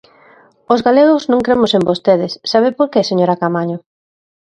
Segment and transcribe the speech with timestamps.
[0.73, 3.77] Os galegos non cremos en vostedes, ¿sabe por que, señora Caamaño?